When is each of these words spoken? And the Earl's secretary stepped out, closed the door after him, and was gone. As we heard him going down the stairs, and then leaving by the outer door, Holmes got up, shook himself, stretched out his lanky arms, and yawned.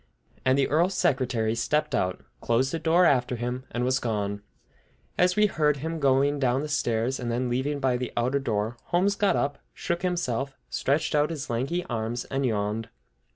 And 0.43 0.57
the 0.57 0.67
Earl's 0.67 0.95
secretary 0.95 1.53
stepped 1.53 1.93
out, 1.93 2.23
closed 2.39 2.71
the 2.71 2.79
door 2.79 3.05
after 3.05 3.35
him, 3.35 3.65
and 3.69 3.83
was 3.85 3.99
gone. 3.99 4.41
As 5.15 5.35
we 5.35 5.45
heard 5.45 5.77
him 5.77 5.99
going 5.99 6.39
down 6.39 6.61
the 6.63 6.67
stairs, 6.69 7.19
and 7.19 7.31
then 7.31 7.49
leaving 7.49 7.79
by 7.79 7.97
the 7.97 8.11
outer 8.17 8.39
door, 8.39 8.77
Holmes 8.85 9.13
got 9.13 9.35
up, 9.35 9.59
shook 9.75 10.01
himself, 10.01 10.57
stretched 10.71 11.13
out 11.13 11.29
his 11.29 11.51
lanky 11.51 11.85
arms, 11.85 12.25
and 12.25 12.47
yawned. 12.47 12.89